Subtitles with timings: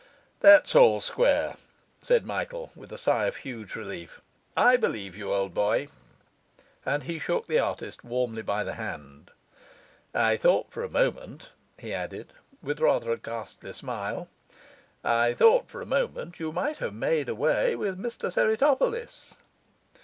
[0.39, 1.55] 'That's all square,'
[2.01, 4.19] said Michael, with a sigh of huge relief.
[4.57, 5.89] 'I believe you, old boy.'
[6.83, 9.29] And he shook the artist warmly by the hand.
[10.15, 12.33] 'I thought for a moment,' he added
[12.63, 14.27] with rather a ghastly smile,
[15.03, 19.35] 'I thought for a moment you might have made away with Mr Semitopolis.